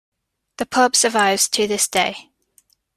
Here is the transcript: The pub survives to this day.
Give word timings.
The 0.57 0.65
pub 0.65 0.95
survives 0.95 1.47
to 1.49 1.67
this 1.67 1.87
day. 1.87 2.31